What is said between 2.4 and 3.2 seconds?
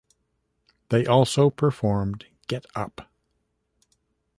Get Up!